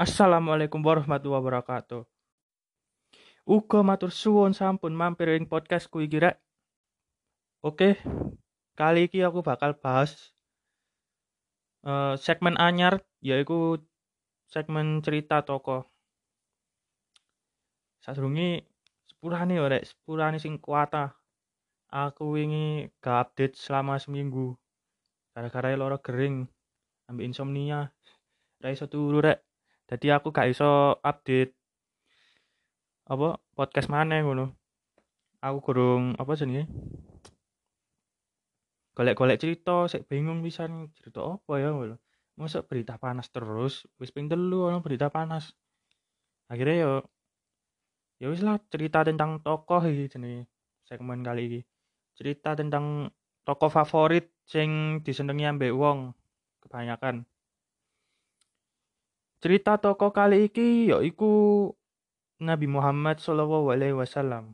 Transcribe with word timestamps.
Assalamualaikum 0.00 0.80
warahmatullahi 0.80 1.44
wabarakatuh. 1.44 2.08
Uga 3.44 3.84
matur 3.84 4.08
suwun 4.08 4.56
sampun 4.56 4.96
mampir 4.96 5.28
ing 5.36 5.44
podcastku 5.44 6.00
iki 6.00 6.16
rek. 6.16 6.40
Oke, 7.60 8.00
kali 8.80 9.12
iki 9.12 9.20
aku 9.20 9.44
bakal 9.44 9.76
bahas 9.76 10.32
eh, 11.84 12.16
segmen 12.16 12.56
anyar 12.56 13.04
yaiku 13.20 13.76
segmen 14.48 15.04
cerita 15.04 15.44
toko. 15.44 15.84
Sadurunge 18.00 18.64
sepurane 19.04 19.60
rek, 19.68 19.84
sepurane 19.84 20.40
sing 20.40 20.56
kuata. 20.64 21.12
Aku 21.92 22.40
wingi 22.40 22.88
gak 23.04 23.36
update 23.36 23.52
selama 23.52 24.00
seminggu. 24.00 24.56
Gara-gara 25.36 25.76
loro 25.76 26.00
gering, 26.00 26.48
ambil 27.04 27.28
insomnia. 27.28 27.92
Ra 28.64 28.72
iso 28.72 28.88
turu 28.88 29.20
rek. 29.20 29.49
Jadi 29.90 30.06
aku 30.14 30.30
gak 30.30 30.54
iso 30.54 31.02
update 31.02 31.50
apa 33.10 33.42
podcast 33.58 33.90
mana 33.90 34.22
ngono. 34.22 34.54
Aku 35.42 35.58
kurung 35.58 36.14
apa 36.14 36.38
jenenge? 36.38 36.70
Golek-golek 38.94 39.42
cerita, 39.42 39.90
sik 39.90 40.06
bingung 40.06 40.46
pisan 40.46 40.94
cerita 40.94 41.26
apa 41.26 41.58
ya 41.58 41.74
ngono. 41.74 41.98
Masa 42.38 42.62
berita 42.62 43.02
panas 43.02 43.34
terus, 43.34 43.90
wis 43.98 44.14
ping 44.14 44.30
telu 44.30 44.70
berita 44.78 45.10
panas. 45.10 45.58
Akhirnya 46.46 46.76
yo 46.86 46.92
ya 48.22 48.30
wis 48.30 48.46
lah 48.46 48.62
cerita 48.70 49.02
tentang 49.02 49.42
tokoh 49.42 49.82
iki 49.90 50.06
jenenge 50.06 50.46
segmen 50.86 51.26
kali 51.26 51.42
ini. 51.50 51.60
Cerita 52.14 52.54
tentang 52.54 53.10
tokoh 53.42 53.74
favorit 53.74 54.30
sing 54.46 55.02
disenengi 55.02 55.50
ambek 55.50 55.74
wong 55.74 56.14
kebanyakan. 56.62 57.26
Cerita 59.40 59.80
tokoh 59.80 60.12
kali 60.12 60.52
iki 60.52 60.92
yaiku 60.92 61.72
Nabi 62.44 62.68
Muhammad 62.68 63.24
Shallallahu 63.24 63.72
Alaihi 63.72 63.96
Wasallam. 63.96 64.52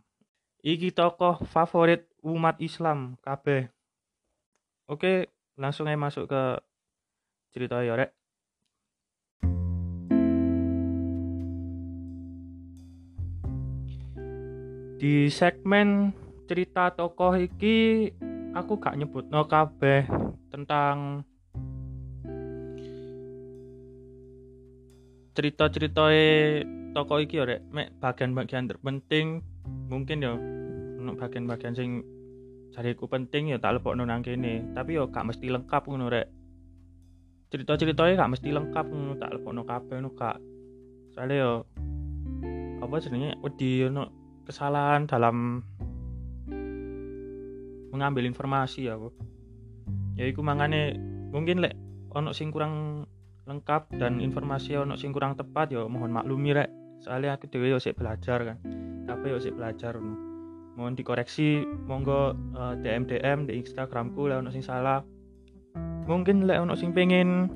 Iki 0.63 0.95
tokoh 0.95 1.43
favorit 1.43 2.07
umat 2.23 2.55
Islam 2.63 3.19
kabeh. 3.19 3.67
Oke, 4.87 5.27
langsung 5.59 5.91
aja 5.91 5.99
masuk 5.99 6.31
ke 6.31 6.43
cerita 7.51 7.83
ya 7.83 7.99
rek. 7.99 8.15
Di 15.03 15.27
segmen 15.35 16.15
cerita 16.47 16.95
tokoh 16.95 17.35
iki 17.35 18.07
aku 18.55 18.79
gak 18.79 18.95
nyebut 18.95 19.27
no 19.35 19.51
kabeh 19.51 20.07
tentang 20.47 21.27
cerita-cerita 25.37 26.09
tokoh 26.97 27.21
iki 27.21 27.37
ya 27.37 27.45
rek. 27.45 27.61
Mek 27.69 28.01
bagian-bagian 28.01 28.73
terpenting 28.73 29.45
mungkin 29.93 30.25
ya 30.25 30.33
ono 30.97 31.13
bagian-bagian 31.13 31.77
sing 31.77 32.01
jariku 32.73 33.05
penting 33.05 33.53
ya 33.53 33.61
tak 33.61 33.77
lepokno 33.77 34.09
nang 34.09 34.25
kene. 34.25 34.73
Tapi 34.73 34.97
yo 34.97 35.13
gak 35.13 35.29
mesti 35.29 35.53
lengkap 35.53 35.83
ngono 35.85 36.09
rek. 36.09 36.27
Cerita-ceritanya 37.53 38.25
gak 38.25 38.33
mesti 38.33 38.49
lengkap 38.49 38.87
ngono 38.89 39.15
tak 39.21 39.37
lepokno 39.37 39.63
kabeh 39.69 39.95
ngono 40.01 40.11
gak. 40.17 40.37
Soalnya 41.13 41.37
yo 41.37 41.53
apa 42.81 42.95
jenenge? 43.05 43.37
Wedi 43.45 43.85
ono 43.85 44.09
kesalahan 44.49 45.05
dalam 45.05 45.61
mengambil 47.93 48.29
informasi 48.29 48.93
ya 48.93 49.01
aku 49.01 49.09
ya 50.21 50.29
iku 50.29 50.45
mangane 50.45 50.97
mungkin 51.33 51.65
lek 51.65 51.73
ono 52.13 52.37
sing 52.37 52.53
kurang 52.53 53.05
lengkap 53.47 53.95
dan 53.95 54.19
informasi 54.19 54.75
ono 54.75 54.99
sing 54.99 55.15
kurang 55.15 55.39
tepat 55.39 55.71
ya 55.71 55.87
mohon 55.87 56.11
maklumi 56.11 56.51
rek. 56.51 56.71
Soalnya 56.99 57.39
aku 57.39 57.47
dewe 57.47 57.71
yo 57.71 57.79
sik 57.79 57.95
belajar 57.95 58.43
kan. 58.43 58.59
Tapi 59.07 59.31
yo 59.31 59.39
sik 59.39 59.55
belajar 59.55 59.95
no. 60.03 60.27
mohon 60.77 60.93
dikoreksi 60.93 61.65
monggo 61.89 62.37
uh, 62.53 62.75
DM 62.85 63.09
DM 63.09 63.49
di 63.49 63.57
Instagramku 63.63 64.29
lah 64.29 64.43
ono 64.43 64.51
sing 64.51 64.67
salah. 64.67 65.01
Mungkin 66.11 66.45
lek 66.45 66.59
ono 66.59 66.75
sing 66.75 66.91
pengen 66.91 67.49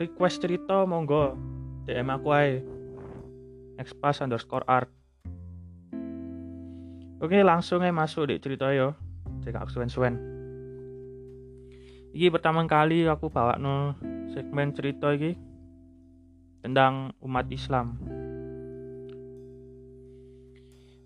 request 0.00 0.40
cerita 0.40 0.88
monggo 0.88 1.36
DM 1.84 2.08
aku 2.08 2.28
ae. 2.32 2.64
Expas 3.76 4.24
underscore 4.24 4.64
art. 4.64 4.88
Oke 7.20 7.44
langsung 7.44 7.84
aja 7.84 7.92
masuk 7.92 8.32
di 8.32 8.40
cerita 8.40 8.72
yo. 8.72 8.96
Cek 9.44 9.52
aku 9.52 9.68
suwen-suwen. 9.68 10.16
Ini 12.16 12.32
pertama 12.32 12.64
kali 12.64 13.04
aku 13.04 13.28
bawa 13.28 13.60
no 13.60 13.92
segmen 14.36 14.68
cerita 14.76 15.16
ini 15.16 15.32
tentang 16.60 17.16
umat 17.24 17.48
Islam. 17.48 17.96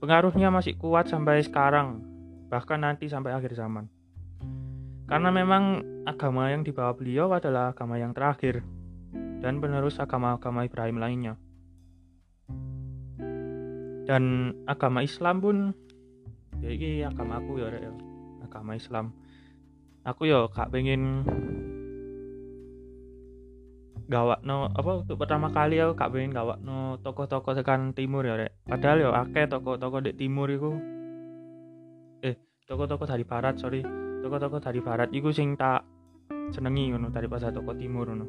Pengaruhnya 0.03 0.51
masih 0.51 0.75
kuat 0.75 1.07
sampai 1.07 1.39
sekarang, 1.47 2.03
bahkan 2.51 2.83
nanti 2.83 3.07
sampai 3.07 3.31
akhir 3.31 3.55
zaman. 3.55 3.87
Karena 5.07 5.31
memang 5.31 5.79
agama 6.11 6.51
yang 6.51 6.67
dibawa 6.67 6.91
beliau 6.91 7.31
adalah 7.31 7.71
agama 7.71 8.03
yang 8.03 8.11
terakhir 8.11 8.67
dan 9.39 9.62
penerus 9.62 10.03
agama-agama 10.03 10.67
Ibrahim 10.67 10.99
lainnya. 10.99 11.35
Dan 14.11 14.55
agama 14.67 15.07
Islam 15.07 15.37
pun 15.39 15.57
ya 16.59 16.71
ini 16.75 17.07
agama 17.07 17.39
aku 17.39 17.62
ya, 17.62 17.71
ya. 17.79 17.95
agama 18.43 18.75
Islam. 18.75 19.15
Aku 20.03 20.27
ya 20.27 20.49
gak 20.51 20.73
pengen 20.75 21.23
gawak 24.10 24.43
no 24.43 24.66
apa 24.75 25.06
untuk 25.06 25.22
pertama 25.22 25.54
kali 25.54 25.78
aku 25.78 25.94
gak 25.94 26.10
pengen 26.10 26.34
gawak 26.34 26.59
no 26.66 26.98
toko-toko 26.98 27.54
tekan 27.54 27.94
timur 27.94 28.26
ya 28.26 28.34
rek. 28.34 28.59
Padahal 28.66 28.98
ya 29.06 29.10
akeh 29.15 29.47
toko-toko 29.47 30.03
di 30.03 30.10
timur 30.19 30.50
itu 30.50 30.71
eh 32.26 32.34
toko-toko 32.66 33.06
dari 33.06 33.22
barat 33.22 33.54
sorry. 33.62 33.87
Toko-toko 34.20 34.59
dari 34.59 34.82
barat 34.82 35.15
itu 35.15 35.31
sing 35.31 35.54
tak 35.54 35.87
senengi 36.50 36.91
ngono 36.91 37.15
daripada 37.15 37.54
toko 37.54 37.70
timur 37.78 38.10
ngono. 38.10 38.26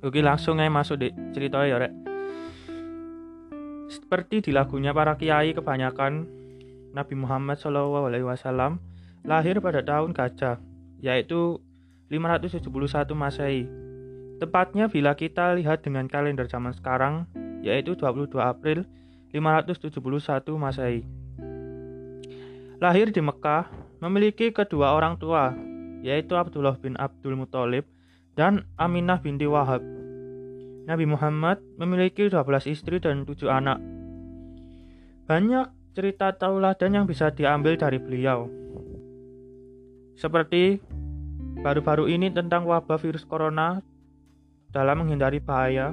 Oke 0.00 0.24
langsung 0.24 0.56
aja 0.56 0.72
masuk 0.72 0.96
di 0.96 1.12
cerita 1.36 1.60
ya 1.68 1.76
rek. 1.76 1.92
Seperti 3.92 4.40
di 4.40 4.50
lagunya 4.56 4.96
para 4.96 5.20
kiai 5.20 5.52
kebanyakan 5.52 6.24
Nabi 6.96 7.12
Muhammad 7.12 7.60
Wasallam 7.60 8.80
lahir 9.20 9.60
pada 9.60 9.84
tahun 9.84 10.16
gajah 10.16 10.56
yaitu 11.04 11.60
571 12.06 13.14
Masehi. 13.18 13.66
Tepatnya 14.38 14.86
bila 14.86 15.16
kita 15.16 15.56
lihat 15.58 15.82
dengan 15.82 16.06
kalender 16.06 16.46
zaman 16.46 16.70
sekarang, 16.70 17.26
yaitu 17.64 17.98
22 17.98 18.36
April 18.38 18.86
571 19.34 20.54
Masehi. 20.54 21.02
Lahir 22.78 23.08
di 23.10 23.24
Mekah, 23.24 23.66
memiliki 24.04 24.52
kedua 24.52 24.92
orang 24.92 25.16
tua, 25.16 25.56
yaitu 26.04 26.36
Abdullah 26.36 26.76
bin 26.76 26.94
Abdul 27.00 27.34
Muthalib 27.34 27.88
dan 28.36 28.68
Aminah 28.76 29.18
binti 29.18 29.48
Wahab. 29.48 29.80
Nabi 30.86 31.08
Muhammad 31.08 31.58
memiliki 31.80 32.30
12 32.30 32.70
istri 32.70 33.02
dan 33.02 33.26
7 33.26 33.50
anak. 33.50 33.82
Banyak 35.26 35.96
cerita 35.96 36.30
tauladan 36.36 37.02
yang 37.02 37.06
bisa 37.08 37.34
diambil 37.34 37.74
dari 37.74 37.98
beliau. 37.98 38.46
Seperti 40.14 40.78
Baru-baru 41.66 42.06
ini 42.06 42.30
tentang 42.30 42.62
wabah 42.62 42.94
virus 42.94 43.26
corona 43.26 43.82
dalam 44.70 45.02
menghindari 45.02 45.42
bahaya, 45.42 45.90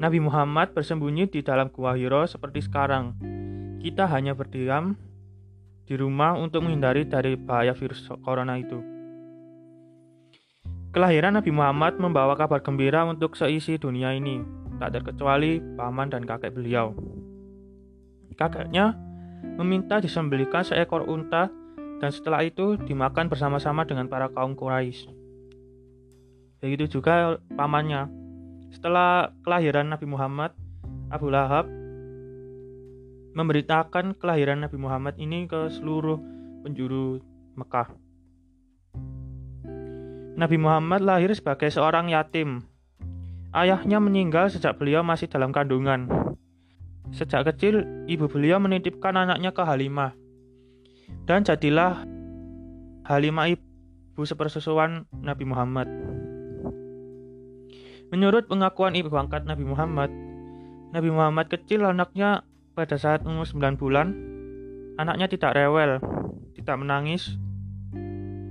Nabi 0.00 0.16
Muhammad 0.16 0.72
bersembunyi 0.72 1.28
di 1.28 1.44
dalam 1.44 1.68
gua 1.68 1.92
Hiro 1.92 2.24
seperti 2.24 2.64
sekarang. 2.64 3.20
Kita 3.84 4.08
hanya 4.08 4.32
berdiam 4.32 4.96
di 5.84 5.92
rumah 6.00 6.40
untuk 6.40 6.64
menghindari 6.64 7.04
dari 7.04 7.36
bahaya 7.36 7.76
virus 7.76 8.08
corona 8.24 8.56
itu. 8.56 8.80
Kelahiran 10.96 11.36
Nabi 11.36 11.52
Muhammad 11.52 12.00
membawa 12.00 12.32
kabar 12.32 12.64
gembira 12.64 13.04
untuk 13.04 13.36
seisi 13.36 13.76
dunia 13.76 14.16
ini, 14.16 14.40
tak 14.80 14.96
terkecuali 14.96 15.60
paman 15.76 16.08
dan 16.08 16.24
kakek 16.24 16.56
beliau. 16.56 16.96
Kakeknya 18.40 18.96
meminta 19.60 20.00
disembelihkan 20.00 20.64
seekor 20.64 21.04
unta 21.04 21.52
dan 22.00 22.10
setelah 22.10 22.40
itu 22.40 22.80
dimakan 22.80 23.28
bersama-sama 23.28 23.84
dengan 23.84 24.08
para 24.08 24.32
kaum 24.32 24.56
Quraisy. 24.56 25.12
Begitu 26.64 26.98
juga 26.98 27.36
pamannya. 27.52 28.08
Setelah 28.72 29.36
kelahiran 29.44 29.92
Nabi 29.92 30.08
Muhammad, 30.08 30.56
Abu 31.12 31.28
Lahab 31.28 31.68
memberitakan 33.36 34.16
kelahiran 34.16 34.64
Nabi 34.64 34.80
Muhammad 34.80 35.14
ini 35.20 35.44
ke 35.44 35.68
seluruh 35.68 36.16
penjuru 36.64 37.20
Mekah. 37.54 37.92
Nabi 40.40 40.56
Muhammad 40.56 41.04
lahir 41.04 41.36
sebagai 41.36 41.68
seorang 41.68 42.08
yatim. 42.08 42.64
Ayahnya 43.52 44.00
meninggal 44.00 44.48
sejak 44.48 44.80
beliau 44.80 45.04
masih 45.04 45.28
dalam 45.28 45.52
kandungan. 45.52 46.08
Sejak 47.10 47.44
kecil, 47.50 47.82
ibu 48.06 48.30
beliau 48.30 48.62
menitipkan 48.62 49.18
anaknya 49.18 49.50
ke 49.50 49.66
Halimah 49.66 50.19
dan 51.24 51.46
jadilah 51.46 52.04
Halimah 53.06 53.50
ibu 53.50 54.22
sepersusuan 54.22 55.06
Nabi 55.10 55.44
Muhammad. 55.48 55.90
Menurut 58.10 58.50
pengakuan 58.50 58.98
ibu 58.98 59.10
angkat 59.14 59.46
Nabi 59.46 59.62
Muhammad, 59.62 60.10
Nabi 60.90 61.08
Muhammad 61.14 61.46
kecil 61.46 61.86
anaknya 61.86 62.42
pada 62.74 62.98
saat 62.98 63.22
umur 63.22 63.46
9 63.46 63.78
bulan, 63.78 64.10
anaknya 64.98 65.30
tidak 65.30 65.54
rewel, 65.54 66.02
tidak 66.58 66.76
menangis, 66.78 67.38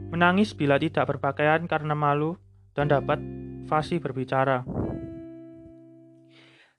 menangis 0.09 0.56
bila 0.56 0.79
tidak 0.79 1.11
berpakaian 1.11 1.67
karena 1.67 1.91
malu 1.91 2.39
dan 2.71 2.88
dapat 2.88 3.19
fasih 3.67 4.00
berbicara. 4.00 4.63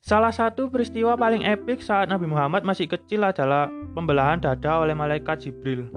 Salah 0.00 0.32
satu 0.32 0.72
peristiwa 0.72 1.12
paling 1.12 1.44
epik 1.44 1.84
saat 1.84 2.08
Nabi 2.08 2.24
Muhammad 2.24 2.64
masih 2.64 2.88
kecil 2.88 3.20
adalah 3.20 3.68
pembelahan 3.92 4.40
dada 4.40 4.80
oleh 4.80 4.96
malaikat 4.96 5.44
Jibril. 5.44 5.92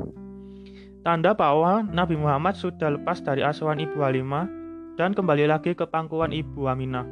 Tanda 1.08 1.32
bahwa 1.32 1.84
Nabi 1.88 2.20
Muhammad 2.20 2.60
sudah 2.60 3.00
lepas 3.00 3.24
dari 3.24 3.44
asuhan 3.44 3.80
Ibu 3.80 4.04
Halimah 4.04 4.48
dan 5.00 5.16
kembali 5.16 5.48
lagi 5.48 5.72
ke 5.72 5.88
pangkuan 5.88 6.36
Ibu 6.36 6.68
Aminah. 6.68 7.08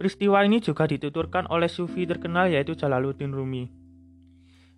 Peristiwa 0.00 0.44
ini 0.44 0.64
juga 0.64 0.88
dituturkan 0.88 1.48
oleh 1.48 1.68
sufi 1.68 2.08
terkenal 2.08 2.48
yaitu 2.48 2.72
Jalaluddin 2.76 3.32
Rumi. 3.32 3.68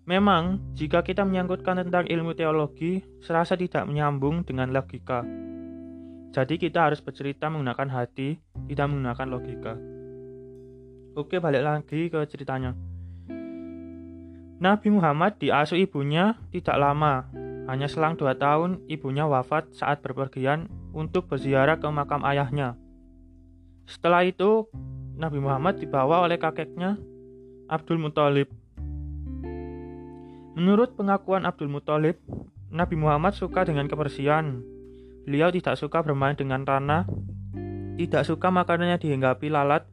Memang, 0.07 0.75
jika 0.75 1.03
kita 1.03 1.27
menyangkutkan 1.27 1.79
tentang 1.79 2.07
ilmu 2.07 2.35
teologi, 2.35 3.03
serasa 3.23 3.55
tidak 3.55 3.87
menyambung 3.87 4.47
dengan 4.47 4.71
logika. 4.71 5.23
Jadi 6.31 6.55
kita 6.55 6.87
harus 6.91 7.03
bercerita 7.03 7.51
menggunakan 7.51 7.87
hati, 7.91 8.39
tidak 8.67 8.85
menggunakan 8.89 9.27
logika. 9.27 9.98
Oke, 11.17 11.41
balik 11.41 11.65
lagi 11.65 12.09
ke 12.09 12.19
ceritanya. 12.29 12.77
Nabi 14.59 14.91
Muhammad 14.91 15.39
diasuh 15.39 15.79
ibunya 15.79 16.35
tidak 16.51 16.75
lama, 16.75 17.25
hanya 17.71 17.87
selang 17.87 18.19
dua 18.19 18.35
tahun 18.35 18.83
ibunya 18.91 19.23
wafat 19.23 19.71
saat 19.71 20.03
berpergian 20.03 20.67
untuk 20.91 21.31
berziarah 21.31 21.79
ke 21.79 21.87
makam 21.87 22.21
ayahnya. 22.27 22.75
Setelah 23.87 24.27
itu, 24.27 24.67
Nabi 25.15 25.39
Muhammad 25.39 25.79
dibawa 25.79 26.27
oleh 26.27 26.35
kakeknya, 26.35 26.99
Abdul 27.71 28.03
Muthalib. 28.03 28.51
Menurut 30.59 30.93
pengakuan 30.99 31.47
Abdul 31.47 31.71
Muthalib, 31.71 32.19
Nabi 32.69 32.99
Muhammad 32.99 33.33
suka 33.33 33.65
dengan 33.65 33.89
kebersihan. 33.89 34.61
Beliau 35.23 35.49
tidak 35.49 35.79
suka 35.79 36.03
bermain 36.03 36.35
dengan 36.35 36.67
tanah, 36.67 37.07
tidak 37.95 38.27
suka 38.27 38.51
makanannya 38.51 38.99
dihinggapi 38.99 39.47
lalat, 39.47 39.87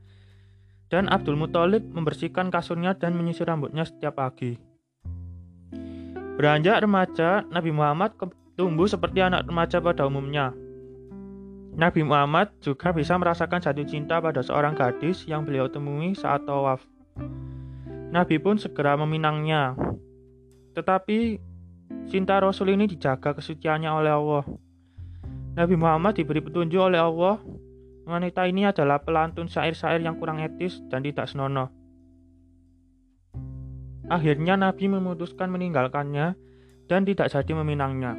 dan 0.87 1.11
Abdul 1.11 1.35
Muthalib 1.35 1.83
membersihkan 1.91 2.51
kasurnya 2.51 2.95
dan 2.95 3.19
menyisir 3.19 3.47
rambutnya 3.47 3.83
setiap 3.83 4.19
pagi. 4.19 4.55
Beranjak 6.37 6.85
remaja, 6.85 7.43
Nabi 7.49 7.73
Muhammad 7.73 8.13
tumbuh 8.61 8.85
seperti 8.85 9.25
anak 9.25 9.49
remaja 9.49 9.81
pada 9.81 10.05
umumnya. 10.05 10.53
Nabi 11.77 12.01
Muhammad 12.05 12.57
juga 12.65 12.93
bisa 12.93 13.17
merasakan 13.21 13.61
jatuh 13.61 13.85
cinta 13.85 14.17
pada 14.17 14.41
seorang 14.41 14.73
gadis 14.73 15.29
yang 15.29 15.45
beliau 15.45 15.69
temui 15.69 16.17
saat 16.17 16.45
tawaf. 16.49 16.81
Nabi 18.09 18.41
pun 18.41 18.57
segera 18.57 18.97
meminangnya. 18.97 19.77
Tetapi 20.73 21.37
cinta 22.09 22.41
Rasul 22.41 22.73
ini 22.73 22.89
dijaga 22.89 23.37
kesuciannya 23.37 23.93
oleh 23.93 24.13
Allah. 24.13 24.45
Nabi 25.57 25.77
Muhammad 25.77 26.17
diberi 26.17 26.41
petunjuk 26.41 26.81
oleh 26.81 27.01
Allah 27.01 27.41
Wanita 28.07 28.47
ini 28.47 28.63
adalah 28.63 29.03
pelantun 29.03 29.51
syair-syair 29.51 29.99
yang 29.99 30.15
kurang 30.23 30.39
etis 30.39 30.79
dan 30.87 31.03
tidak 31.03 31.27
senonoh. 31.27 31.75
Akhirnya 34.07 34.55
Nabi 34.55 34.87
memutuskan 34.87 35.51
meninggalkannya 35.51 36.39
dan 36.87 37.01
tidak 37.03 37.35
jadi 37.35 37.53
meminangnya. 37.59 38.15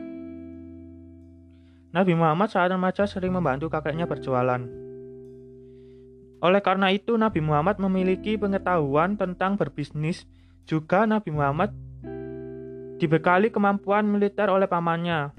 Nabi 1.95 2.13
Muhammad 2.19 2.51
saat 2.51 2.67
remaja 2.67 3.07
sering 3.07 3.31
membantu 3.31 3.71
kakeknya 3.71 4.03
berjualan. 4.03 4.59
Oleh 6.43 6.61
karena 6.61 6.91
itu, 6.91 7.15
Nabi 7.15 7.39
Muhammad 7.39 7.79
memiliki 7.79 8.35
pengetahuan 8.35 9.15
tentang 9.15 9.55
berbisnis. 9.55 10.27
Juga 10.67 11.07
Nabi 11.07 11.31
Muhammad 11.31 11.71
dibekali 12.99 13.47
kemampuan 13.55 14.03
militer 14.03 14.51
oleh 14.51 14.67
pamannya, 14.67 15.31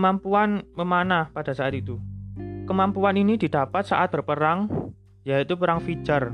kemampuan 0.00 0.64
memanah 0.80 1.28
pada 1.28 1.52
saat 1.52 1.76
itu. 1.76 2.00
Kemampuan 2.64 3.20
ini 3.20 3.36
didapat 3.36 3.84
saat 3.84 4.08
berperang, 4.08 4.64
yaitu 5.28 5.60
perang 5.60 5.76
Fijar, 5.84 6.32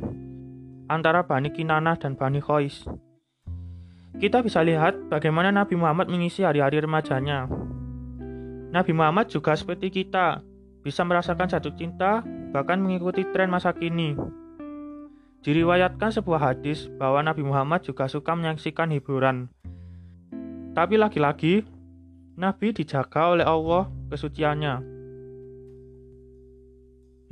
antara 0.87 1.27
Bani 1.27 1.51
Kinanah 1.51 1.99
dan 1.99 2.15
Bani 2.15 2.39
Khois. 2.39 2.87
Kita 4.23 4.39
bisa 4.47 4.63
lihat 4.63 5.11
bagaimana 5.11 5.51
Nabi 5.51 5.75
Muhammad 5.75 6.07
mengisi 6.07 6.47
hari-hari 6.47 6.79
remajanya. 6.79 7.51
Nabi 8.71 8.95
Muhammad 8.95 9.35
juga 9.35 9.59
seperti 9.59 9.91
kita, 9.91 10.47
bisa 10.87 11.03
merasakan 11.03 11.51
jatuh 11.51 11.75
cinta, 11.75 12.23
bahkan 12.55 12.79
mengikuti 12.79 13.27
tren 13.35 13.51
masa 13.51 13.75
kini. 13.75 14.15
Diriwayatkan 15.43 16.15
sebuah 16.15 16.55
hadis 16.55 16.87
bahwa 17.03 17.19
Nabi 17.19 17.43
Muhammad 17.43 17.83
juga 17.83 18.07
suka 18.07 18.31
menyaksikan 18.31 18.95
hiburan. 18.95 19.51
Tapi 20.71 20.95
lagi-lagi, 20.95 21.67
Nabi 22.37 22.77
dijaga 22.77 23.33
oleh 23.33 23.49
Allah 23.49 23.89
kesuciannya. 24.13 24.85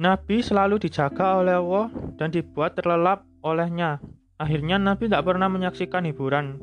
Nabi 0.00 0.36
selalu 0.40 0.80
dijaga 0.80 1.44
oleh 1.44 1.60
Allah 1.60 1.92
dan 2.16 2.32
dibuat 2.32 2.72
terlelap 2.72 3.28
olehnya. 3.44 4.00
Akhirnya 4.40 4.80
Nabi 4.80 5.06
tidak 5.06 5.28
pernah 5.28 5.52
menyaksikan 5.52 6.08
hiburan 6.08 6.56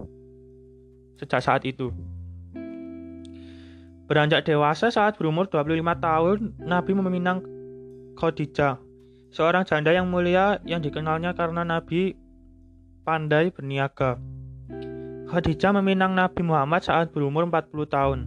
sejak 1.22 1.38
saat 1.46 1.64
itu. 1.70 1.94
Beranjak 4.10 4.50
dewasa 4.50 4.90
saat 4.90 5.22
berumur 5.22 5.46
25 5.46 5.78
tahun, 6.02 6.58
Nabi 6.66 6.92
meminang 6.98 7.46
Khadijah, 8.18 8.82
seorang 9.30 9.70
janda 9.70 9.94
yang 9.94 10.10
mulia 10.10 10.58
yang 10.66 10.82
dikenalnya 10.82 11.38
karena 11.38 11.62
Nabi 11.62 12.18
pandai 13.06 13.54
berniaga. 13.54 14.18
Khadijah 15.32 15.72
meminang 15.80 16.12
Nabi 16.12 16.44
Muhammad 16.44 16.84
saat 16.84 17.16
berumur 17.16 17.48
40 17.48 17.72
tahun. 17.88 18.20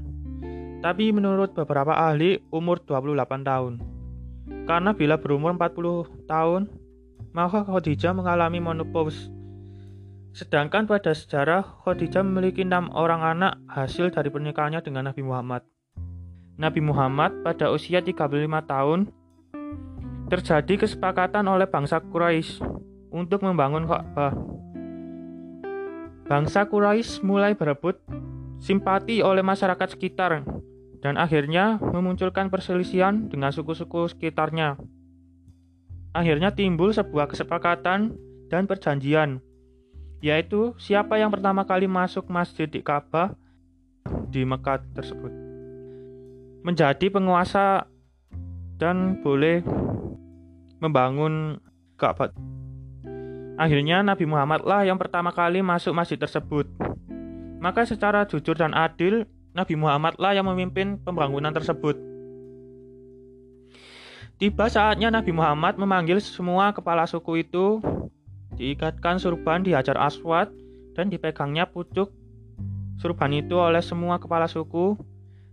Tapi 0.80 1.12
menurut 1.12 1.52
beberapa 1.52 1.92
ahli 1.92 2.40
umur 2.48 2.80
28 2.80 3.44
tahun. 3.44 3.76
Karena 4.64 4.96
bila 4.96 5.20
berumur 5.20 5.52
40 5.52 6.24
tahun, 6.24 6.72
maka 7.36 7.60
Khadijah 7.68 8.16
mengalami 8.16 8.56
menopause. 8.56 9.28
Sedangkan 10.32 10.88
pada 10.88 11.12
sejarah 11.12 11.84
Khadijah 11.84 12.24
memiliki 12.24 12.64
enam 12.64 12.88
orang 12.96 13.20
anak 13.20 13.60
hasil 13.68 14.08
dari 14.08 14.32
pernikahannya 14.32 14.80
dengan 14.80 15.12
Nabi 15.12 15.20
Muhammad. 15.20 15.60
Nabi 16.56 16.80
Muhammad 16.80 17.44
pada 17.44 17.68
usia 17.68 18.00
35 18.00 18.24
tahun 18.64 19.12
terjadi 20.32 20.88
kesepakatan 20.88 21.44
oleh 21.52 21.68
bangsa 21.68 22.00
Quraisy 22.00 22.64
untuk 23.12 23.44
membangun 23.44 23.84
Ka'bah 23.84 24.32
Bangsa 26.24 26.64
Quraisy 26.64 27.20
mulai 27.20 27.52
berebut 27.52 28.00
simpati 28.56 29.20
oleh 29.20 29.44
masyarakat 29.44 29.92
sekitar 29.92 30.40
dan 31.04 31.20
akhirnya 31.20 31.76
memunculkan 31.76 32.48
perselisihan 32.48 33.28
dengan 33.28 33.52
suku-suku 33.52 34.08
sekitarnya. 34.08 34.80
Akhirnya 36.16 36.54
timbul 36.54 36.96
sebuah 36.96 37.28
kesepakatan 37.28 38.16
dan 38.48 38.62
perjanjian, 38.64 39.44
yaitu 40.24 40.72
siapa 40.80 41.20
yang 41.20 41.28
pertama 41.28 41.68
kali 41.68 41.84
masuk 41.84 42.32
masjid 42.32 42.70
di 42.70 42.80
Ka'bah 42.80 43.36
di 44.32 44.48
Mekah 44.48 44.80
tersebut 44.96 45.44
menjadi 46.64 47.12
penguasa 47.12 47.84
dan 48.80 49.20
boleh 49.20 49.60
membangun 50.80 51.60
Ka'bah 52.00 52.32
Akhirnya 53.54 54.02
Nabi 54.02 54.26
Muhammad 54.26 54.66
lah 54.66 54.82
yang 54.82 54.98
pertama 54.98 55.30
kali 55.30 55.62
masuk 55.62 55.94
masjid 55.94 56.18
tersebut. 56.18 56.66
Maka 57.62 57.86
secara 57.86 58.26
jujur 58.26 58.58
dan 58.58 58.74
adil, 58.74 59.24
Nabi 59.54 59.78
Muhammad 59.78 60.18
lah 60.18 60.34
yang 60.34 60.50
memimpin 60.50 60.98
pembangunan 60.98 61.54
tersebut. 61.54 61.94
Tiba 64.34 64.66
saatnya 64.66 65.14
Nabi 65.14 65.30
Muhammad 65.30 65.78
memanggil 65.78 66.18
semua 66.18 66.74
kepala 66.74 67.06
suku 67.06 67.46
itu, 67.46 67.78
diikatkan 68.58 69.22
surban 69.22 69.62
di 69.62 69.70
Hajar 69.70 69.94
Aswad, 69.96 70.50
dan 70.98 71.06
dipegangnya 71.06 71.70
pucuk 71.70 72.10
surban 72.98 73.30
itu 73.34 73.58
oleh 73.58 73.82
semua 73.82 74.18
kepala 74.18 74.50
suku, 74.50 74.98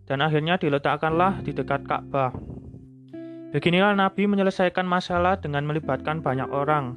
dan 0.10 0.22
akhirnya 0.26 0.58
diletakkanlah 0.58 1.42
di 1.46 1.54
dekat 1.54 1.86
Ka'bah. 1.86 2.34
Beginilah 3.52 3.94
Nabi 3.98 4.32
menyelesaikan 4.32 4.88
masalah 4.88 5.36
dengan 5.38 5.68
melibatkan 5.68 6.24
banyak 6.24 6.48
orang, 6.48 6.96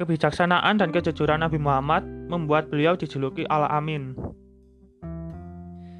Kebijaksanaan 0.00 0.80
dan 0.80 0.96
kejujuran 0.96 1.44
Nabi 1.44 1.60
Muhammad 1.60 2.00
membuat 2.32 2.72
beliau 2.72 2.96
dijuluki 2.96 3.44
Al-Amin. 3.44 4.16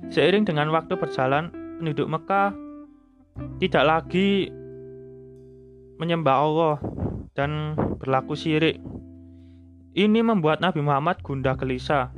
Seiring 0.08 0.48
dengan 0.48 0.72
waktu 0.72 0.96
berjalan, 0.96 1.52
penduduk 1.76 2.08
Mekah 2.08 2.56
tidak 3.60 3.84
lagi 3.84 4.48
menyembah 6.00 6.36
Allah 6.40 6.76
dan 7.36 7.76
berlaku 8.00 8.32
syirik. 8.32 8.80
Ini 9.92 10.24
membuat 10.24 10.64
Nabi 10.64 10.80
Muhammad 10.80 11.20
gundah 11.20 11.60
gelisah. 11.60 12.08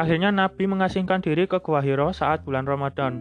Akhirnya 0.00 0.32
Nabi 0.32 0.64
mengasingkan 0.64 1.20
diri 1.20 1.44
ke 1.44 1.60
Gua 1.60 1.84
Hiro 1.84 2.08
saat 2.16 2.40
bulan 2.40 2.64
Ramadan. 2.64 3.20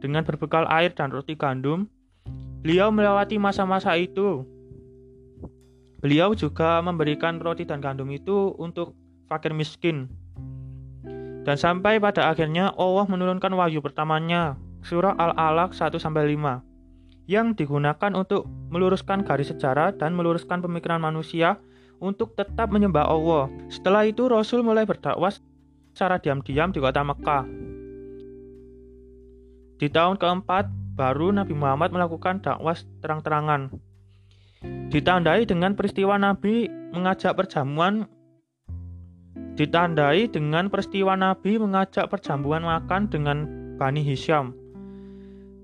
Dengan 0.00 0.24
berbekal 0.24 0.64
air 0.72 0.96
dan 0.96 1.12
roti 1.12 1.36
gandum, 1.36 1.84
beliau 2.64 2.88
melewati 2.88 3.36
masa-masa 3.36 3.92
itu. 4.00 4.48
Beliau 6.02 6.34
juga 6.34 6.82
memberikan 6.82 7.38
roti 7.38 7.62
dan 7.62 7.78
gandum 7.78 8.10
itu 8.10 8.58
untuk 8.58 8.98
fakir 9.30 9.54
miskin. 9.54 10.10
Dan 11.46 11.54
sampai 11.54 12.02
pada 12.02 12.26
akhirnya 12.26 12.74
Allah 12.74 13.06
menurunkan 13.06 13.54
wahyu 13.54 13.78
pertamanya, 13.78 14.58
surah 14.82 15.14
Al-Alaq 15.14 15.74
1-5, 15.74 16.02
yang 17.30 17.54
digunakan 17.54 18.10
untuk 18.18 18.50
meluruskan 18.74 19.22
garis 19.22 19.54
sejarah 19.54 19.94
dan 19.94 20.18
meluruskan 20.18 20.58
pemikiran 20.58 20.98
manusia 20.98 21.58
untuk 22.02 22.34
tetap 22.34 22.74
menyembah 22.74 23.06
Allah. 23.06 23.46
Setelah 23.70 24.02
itu 24.02 24.26
Rasul 24.26 24.66
mulai 24.66 24.82
berdakwah 24.82 25.30
secara 25.94 26.18
diam-diam 26.18 26.74
di 26.74 26.82
kota 26.82 27.06
Mekah. 27.06 27.46
Di 29.78 29.86
tahun 29.86 30.18
keempat, 30.18 30.66
baru 30.98 31.30
Nabi 31.30 31.54
Muhammad 31.54 31.94
melakukan 31.94 32.42
dakwah 32.42 32.74
terang-terangan. 33.02 33.91
Ditandai 34.92 35.48
dengan 35.48 35.74
peristiwa 35.74 36.20
Nabi 36.20 36.68
mengajak 36.92 37.34
perjamuan 37.34 38.06
ditandai 39.52 40.32
dengan 40.32 40.72
peristiwa 40.72 41.12
Nabi 41.12 41.60
mengajak 41.60 42.08
perjamuan 42.08 42.64
makan 42.64 43.08
dengan 43.08 43.44
Bani 43.76 44.00
Hisham. 44.00 44.56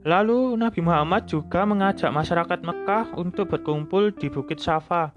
Lalu 0.05 0.57
Nabi 0.57 0.81
Muhammad 0.81 1.28
juga 1.28 1.64
mengajak 1.69 2.09
masyarakat 2.12 2.61
Mekah 2.64 3.12
untuk 3.17 3.52
berkumpul 3.52 4.14
di 4.14 4.31
Bukit 4.33 4.61
Safa. 4.61 5.12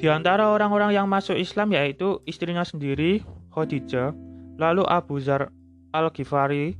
Di 0.00 0.08
antara 0.08 0.48
orang-orang 0.48 0.96
yang 0.96 1.06
masuk 1.06 1.36
Islam 1.36 1.76
yaitu 1.76 2.20
istrinya 2.24 2.64
sendiri, 2.64 3.20
Khadijah, 3.52 4.16
lalu 4.56 4.84
Abu 4.88 5.20
Zar 5.20 5.52
Al-Ghifari, 5.92 6.76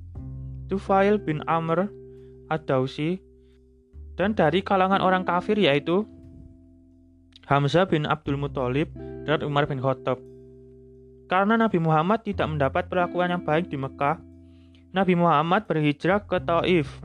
Tufail 0.73 1.21
bin 1.21 1.45
Amr 1.45 1.89
Ad-Dausi, 2.49 3.21
dan 4.21 4.37
dari 4.37 4.61
kalangan 4.61 5.01
orang 5.01 5.25
kafir 5.25 5.57
yaitu 5.57 6.05
Hamzah 7.49 7.89
bin 7.89 8.05
Abdul 8.05 8.37
Muthalib 8.37 8.93
dan 9.25 9.41
Umar 9.41 9.65
bin 9.65 9.81
Khattab. 9.81 10.21
Karena 11.25 11.57
Nabi 11.57 11.81
Muhammad 11.81 12.21
tidak 12.21 12.53
mendapat 12.53 12.93
perlakuan 12.93 13.33
yang 13.33 13.41
baik 13.41 13.73
di 13.73 13.81
Mekah, 13.81 14.21
Nabi 14.93 15.17
Muhammad 15.17 15.65
berhijrah 15.65 16.21
ke 16.29 16.37
Taif. 16.37 17.01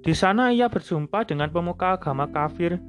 Di 0.00 0.16
sana 0.16 0.56
ia 0.56 0.72
berjumpa 0.72 1.28
dengan 1.28 1.52
pemuka 1.52 2.00
agama 2.00 2.24
kafir 2.32 2.80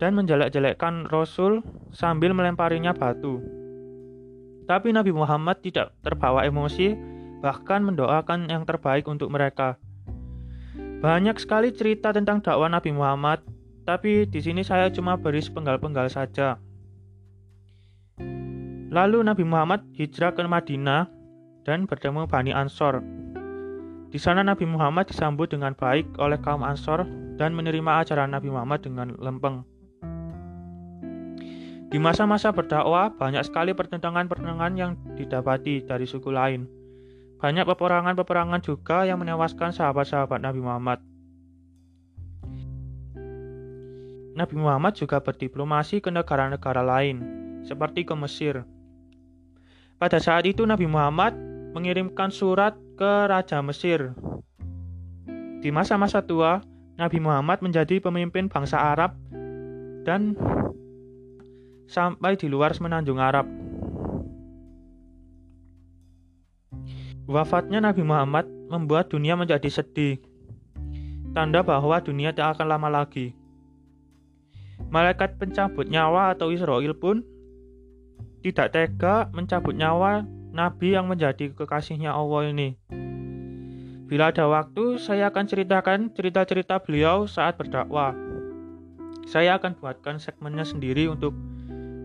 dan 0.00 0.16
menjelek-jelekkan 0.16 1.12
Rasul 1.12 1.60
sambil 1.92 2.32
melemparinya 2.32 2.96
batu. 2.96 3.44
Tapi 4.64 4.96
Nabi 4.96 5.12
Muhammad 5.12 5.60
tidak 5.60 5.92
terbawa 6.00 6.48
emosi, 6.48 6.96
bahkan 7.44 7.84
mendoakan 7.84 8.48
yang 8.48 8.64
terbaik 8.64 9.04
untuk 9.04 9.28
mereka. 9.28 9.76
Banyak 10.96 11.36
sekali 11.36 11.76
cerita 11.76 12.08
tentang 12.08 12.40
dakwah 12.40 12.72
Nabi 12.72 12.88
Muhammad, 12.88 13.44
tapi 13.84 14.24
di 14.24 14.40
sini 14.40 14.64
saya 14.64 14.88
cuma 14.88 15.20
beri 15.20 15.44
sepenggal-penggal 15.44 16.08
saja. 16.08 16.56
Lalu 18.88 19.20
Nabi 19.28 19.44
Muhammad 19.44 19.84
hijrah 19.92 20.32
ke 20.32 20.40
Madinah 20.40 21.04
dan 21.68 21.84
bertemu 21.84 22.24
Bani 22.24 22.54
Ansor. 22.56 23.04
Di 24.08 24.16
sana 24.16 24.40
Nabi 24.40 24.64
Muhammad 24.64 25.12
disambut 25.12 25.52
dengan 25.52 25.76
baik 25.76 26.16
oleh 26.16 26.40
kaum 26.40 26.64
Ansor 26.64 27.04
dan 27.36 27.52
menerima 27.52 28.06
ajaran 28.06 28.32
Nabi 28.32 28.48
Muhammad 28.48 28.80
dengan 28.80 29.12
lempeng. 29.20 29.68
Di 31.86 32.02
masa-masa 32.02 32.50
berdakwah, 32.50 33.12
banyak 33.14 33.44
sekali 33.46 33.76
pertentangan-pertentangan 33.76 34.72
yang 34.74 34.96
didapati 35.14 35.84
dari 35.84 36.08
suku 36.08 36.32
lain. 36.32 36.75
Banyak 37.36 37.68
peperangan-peperangan 37.68 38.60
juga 38.64 39.04
yang 39.04 39.20
menewaskan 39.20 39.68
sahabat-sahabat 39.72 40.40
Nabi 40.40 40.60
Muhammad. 40.64 40.98
Nabi 44.36 44.56
Muhammad 44.56 44.92
juga 44.96 45.20
berdiplomasi 45.20 46.04
ke 46.04 46.12
negara-negara 46.12 46.84
lain, 46.84 47.20
seperti 47.64 48.04
ke 48.04 48.12
Mesir. 48.12 48.64
Pada 49.96 50.20
saat 50.20 50.44
itu 50.44 50.68
Nabi 50.68 50.84
Muhammad 50.84 51.32
mengirimkan 51.72 52.28
surat 52.28 52.76
ke 53.00 53.28
Raja 53.28 53.64
Mesir. 53.64 54.12
Di 55.64 55.72
masa-masa 55.72 56.20
tua, 56.20 56.60
Nabi 57.00 57.20
Muhammad 57.20 57.64
menjadi 57.64 58.00
pemimpin 58.00 58.48
bangsa 58.48 58.76
Arab 58.76 59.16
dan 60.04 60.36
sampai 61.88 62.36
di 62.36 62.48
luar 62.48 62.72
semenanjung 62.76 63.20
Arab. 63.20 63.44
Wafatnya 67.26 67.82
Nabi 67.82 68.06
Muhammad 68.06 68.46
membuat 68.70 69.10
dunia 69.10 69.34
menjadi 69.34 69.66
sedih, 69.66 70.22
tanda 71.34 71.66
bahwa 71.66 71.98
dunia 71.98 72.30
tak 72.30 72.54
akan 72.54 72.66
lama 72.70 73.02
lagi. 73.02 73.34
Malaikat 74.94 75.34
pencabut 75.34 75.90
nyawa 75.90 76.30
atau 76.38 76.54
Israel 76.54 76.94
pun 76.94 77.26
tidak 78.46 78.78
tega 78.78 79.26
mencabut 79.34 79.74
nyawa 79.74 80.22
Nabi 80.54 80.94
yang 80.94 81.10
menjadi 81.10 81.50
kekasihnya 81.50 82.14
Allah 82.14 82.46
ini. 82.46 82.78
Bila 84.06 84.30
ada 84.30 84.46
waktu, 84.46 85.02
saya 85.02 85.26
akan 85.34 85.44
ceritakan 85.50 86.14
cerita-cerita 86.14 86.78
beliau 86.78 87.26
saat 87.26 87.58
berdakwah. 87.58 88.14
Saya 89.26 89.58
akan 89.58 89.74
buatkan 89.82 90.22
segmennya 90.22 90.62
sendiri 90.62 91.10
untuk 91.10 91.34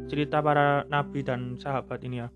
cerita 0.10 0.42
para 0.42 0.82
nabi 0.90 1.22
dan 1.22 1.62
sahabat 1.62 2.02
ini 2.02 2.26
ya. 2.26 2.34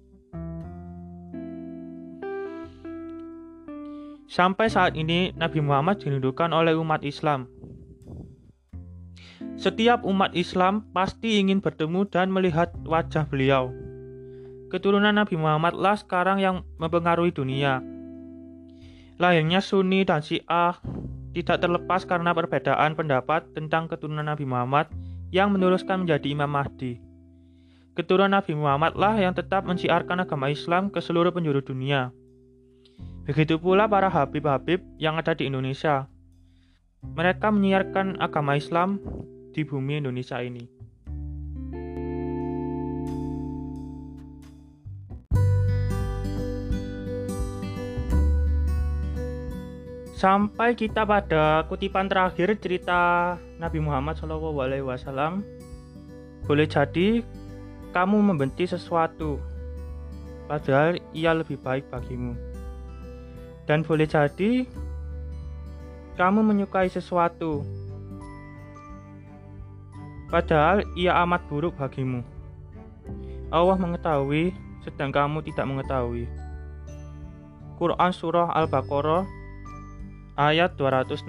Sampai 4.26 4.74
saat 4.74 4.98
ini 4.98 5.30
Nabi 5.38 5.62
Muhammad 5.62 6.02
dirindukan 6.02 6.50
oleh 6.50 6.74
umat 6.74 7.06
Islam. 7.06 7.46
Setiap 9.56 10.04
umat 10.04 10.34
Islam 10.36 10.84
pasti 10.92 11.40
ingin 11.40 11.62
bertemu 11.62 12.10
dan 12.10 12.34
melihat 12.34 12.74
wajah 12.84 13.24
beliau. 13.30 13.72
Keturunan 14.74 15.16
Nabi 15.16 15.38
Muhammad 15.40 15.78
lah 15.78 15.96
sekarang 15.96 16.42
yang 16.42 16.66
mempengaruhi 16.82 17.32
dunia. 17.32 17.80
Lahirnya 19.16 19.64
Sunni 19.64 20.04
dan 20.04 20.20
Syiah 20.20 20.76
tidak 21.32 21.64
terlepas 21.64 22.04
karena 22.04 22.36
perbedaan 22.36 22.98
pendapat 22.98 23.48
tentang 23.56 23.88
keturunan 23.88 24.26
Nabi 24.26 24.44
Muhammad 24.44 24.92
yang 25.32 25.54
meneruskan 25.54 26.04
menjadi 26.04 26.28
Imam 26.34 26.52
Mahdi. 26.52 27.00
Keturunan 27.96 28.36
Nabi 28.36 28.58
Muhammad 28.58 28.98
lah 29.00 29.16
yang 29.16 29.32
tetap 29.32 29.64
menciarkan 29.64 30.28
agama 30.28 30.52
Islam 30.52 30.92
ke 30.92 31.00
seluruh 31.00 31.32
penjuru 31.32 31.64
dunia. 31.64 32.12
Begitu 33.26 33.58
pula 33.58 33.90
para 33.90 34.06
habib-habib 34.06 34.86
yang 35.02 35.18
ada 35.18 35.34
di 35.34 35.50
Indonesia. 35.50 36.06
Mereka 37.02 37.50
menyiarkan 37.50 38.22
agama 38.22 38.54
Islam 38.54 39.02
di 39.50 39.66
bumi 39.66 39.98
Indonesia 39.98 40.38
ini. 40.46 40.70
Sampai 50.14 50.78
kita 50.78 51.02
pada 51.02 51.66
kutipan 51.66 52.06
terakhir 52.06 52.54
cerita 52.62 53.34
Nabi 53.58 53.82
Muhammad 53.82 54.22
SAW. 54.22 55.42
Boleh 56.46 56.70
jadi 56.70 57.26
kamu 57.90 58.22
membenci 58.22 58.70
sesuatu, 58.70 59.42
padahal 60.46 61.02
ia 61.10 61.34
lebih 61.34 61.58
baik 61.58 61.90
bagimu. 61.90 62.55
Dan 63.66 63.82
boleh 63.82 64.06
jadi 64.06 64.70
kamu 66.16 66.46
menyukai 66.46 66.88
sesuatu, 66.88 67.66
padahal 70.30 70.86
ia 70.96 71.18
amat 71.26 71.44
buruk 71.50 71.76
bagimu. 71.76 72.24
Allah 73.50 73.78
mengetahui, 73.78 74.54
sedang 74.86 75.12
kamu 75.12 75.44
tidak 75.44 75.66
mengetahui. 75.66 76.30
Quran 77.76 78.12
Surah 78.16 78.56
Al-Baqarah 78.56 79.28
ayat 80.40 80.80
216 80.80 81.26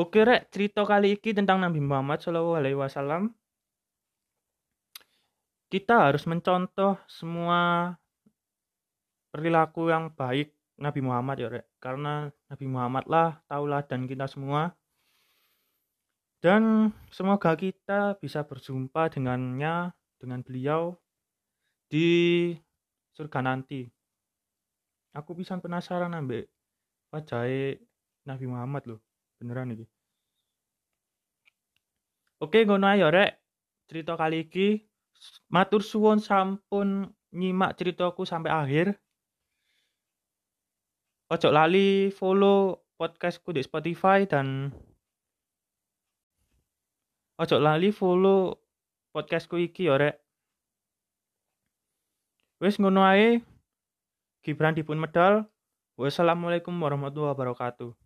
Oke 0.00 0.24
rek, 0.24 0.48
cerita 0.48 0.80
kali 0.88 1.12
ini 1.12 1.30
tentang 1.36 1.60
Nabi 1.60 1.76
Muhammad 1.76 2.24
Shallallahu 2.24 2.56
Alaihi 2.56 2.78
Wasallam. 2.78 3.36
Kita 5.70 6.10
harus 6.10 6.26
mencontoh 6.26 6.98
semua 7.06 7.94
perilaku 9.30 9.86
yang 9.86 10.10
baik 10.10 10.50
Nabi 10.82 10.98
Muhammad 10.98 11.36
ya 11.38 11.48
rek, 11.48 11.66
karena 11.78 12.26
Nabi 12.50 12.66
Muhammad 12.66 13.04
lah 13.06 13.38
tauladan 13.46 14.10
kita 14.10 14.26
semua. 14.26 14.74
Dan 16.42 16.90
semoga 17.14 17.54
kita 17.54 18.18
bisa 18.18 18.42
berjumpa 18.42 19.14
dengannya, 19.14 19.94
dengan 20.20 20.44
beliau 20.44 20.98
di 21.88 22.52
surga 23.16 23.40
nanti. 23.40 23.88
Aku 25.16 25.38
bisa 25.38 25.54
penasaran 25.58 26.12
ambek 26.12 26.46
wajah 27.10 27.46
Nabi 28.28 28.46
Muhammad 28.46 28.86
loh 28.86 29.00
beneran 29.42 29.74
ini 29.74 29.82
Oke, 32.40 32.62
ngono 32.62 32.88
ae 32.88 33.02
ya 33.02 33.12
rek. 33.12 33.36
Cerita 33.84 34.16
kali 34.16 34.48
iki 34.48 34.89
matur 35.52 35.84
suwun 35.84 36.18
sampun 36.22 37.10
nyimak 37.34 37.76
ceritaku 37.78 38.26
sampai 38.26 38.50
akhir. 38.50 38.86
Ojo 41.30 41.48
lali 41.54 42.10
follow 42.10 42.82
podcastku 42.98 43.54
di 43.54 43.62
Spotify 43.62 44.26
dan 44.26 44.74
ojo 47.38 47.56
lali 47.62 47.94
follow 47.94 48.58
podcastku 49.14 49.54
iki 49.62 49.86
ya 49.86 49.94
rek. 49.94 50.18
Wis 52.58 52.76
ngono 52.82 53.06
ae. 53.06 53.40
Gibran 54.42 54.74
dipun 54.74 54.98
medal. 54.98 55.46
Wassalamualaikum 56.00 56.72
warahmatullahi 56.80 57.36
wabarakatuh. 57.36 57.99